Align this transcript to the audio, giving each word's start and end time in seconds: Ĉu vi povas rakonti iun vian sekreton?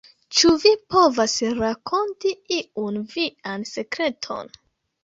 Ĉu 0.37 0.53
vi 0.63 0.71
povas 0.95 1.35
rakonti 1.59 2.35
iun 2.59 2.99
vian 3.15 3.71
sekreton? 3.77 4.57